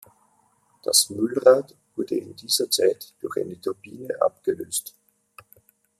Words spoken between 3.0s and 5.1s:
durch eine Turbine abgelöst.